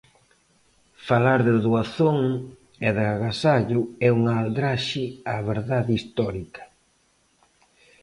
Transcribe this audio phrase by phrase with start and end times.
[1.07, 2.19] Falar de doazón
[2.87, 6.63] e de agasallo é unha aldraxe á verdade histórica.